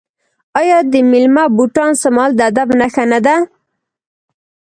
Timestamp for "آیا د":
0.59-0.93